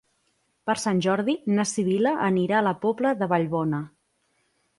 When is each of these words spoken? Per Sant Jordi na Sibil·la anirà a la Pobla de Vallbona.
Per 0.69 0.75
Sant 0.83 1.01
Jordi 1.05 1.35
na 1.57 1.65
Sibil·la 1.73 2.15
anirà 2.29 2.57
a 2.61 2.65
la 2.69 2.75
Pobla 2.87 3.13
de 3.21 3.29
Vallbona. 3.35 3.83